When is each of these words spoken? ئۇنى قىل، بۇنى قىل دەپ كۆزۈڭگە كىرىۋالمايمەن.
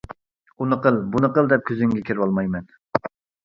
ئۇنى 0.63 0.79
قىل، 0.85 0.97
بۇنى 1.11 1.31
قىل 1.37 1.51
دەپ 1.53 1.67
كۆزۈڭگە 1.69 2.05
كىرىۋالمايمەن. 2.11 2.69